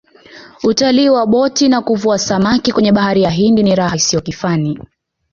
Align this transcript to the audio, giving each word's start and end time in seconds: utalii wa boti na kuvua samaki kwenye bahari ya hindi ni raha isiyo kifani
utalii 0.63 1.09
wa 1.09 1.25
boti 1.25 1.67
na 1.69 1.81
kuvua 1.81 2.19
samaki 2.19 2.71
kwenye 2.71 2.91
bahari 2.91 3.21
ya 3.23 3.29
hindi 3.29 3.63
ni 3.63 3.75
raha 3.75 3.95
isiyo 3.95 4.21
kifani 4.21 4.79